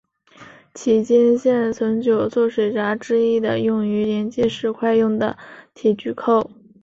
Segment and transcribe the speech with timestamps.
[0.73, 5.37] 迄今现存九座水闸之一的用于连接石块用的
[5.75, 6.49] 铁锔扣。